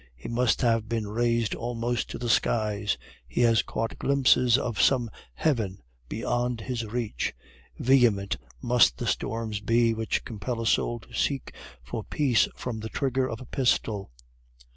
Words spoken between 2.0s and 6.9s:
to the skies; he has caught glimpses of some heaven beyond his